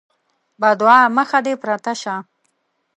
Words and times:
بدعا: 0.61 0.99
مخ 1.15 1.31
دې 1.45 1.53
پرته 1.61 1.93
شه! 2.01 2.15